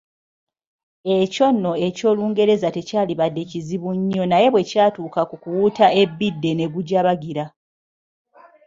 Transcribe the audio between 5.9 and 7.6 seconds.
ebbidde ne gujabajjira.